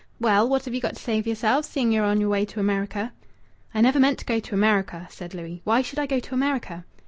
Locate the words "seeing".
1.63-1.91